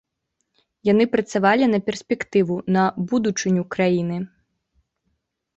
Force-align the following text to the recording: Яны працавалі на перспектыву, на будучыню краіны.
Яны 0.91 1.05
працавалі 1.15 1.65
на 1.73 1.79
перспектыву, 1.89 2.55
на 2.79 2.83
будучыню 3.13 3.63
краіны. 3.77 4.17